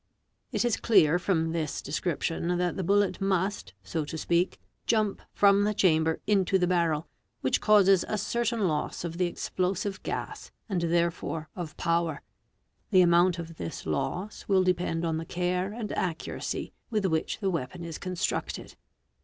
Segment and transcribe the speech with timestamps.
[0.51, 5.63] —It is clear from this description that the bullet must, so to speak, jump from
[5.63, 7.07] the chamber into the barrel,
[7.41, 12.23] which causes a certain loss of the explosive gas and therefore of power;
[12.89, 17.51] the amount of this loss will depend on the care and accuracy with which the
[17.51, 18.75] weapon is constructed.